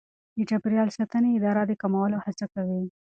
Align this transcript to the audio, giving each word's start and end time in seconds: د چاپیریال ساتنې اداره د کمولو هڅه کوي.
د 0.37 0.39
چاپیریال 0.49 0.89
ساتنې 0.97 1.29
اداره 1.33 1.63
د 1.65 1.71
کمولو 1.81 2.17
هڅه 2.25 2.45
کوي. 2.53 2.83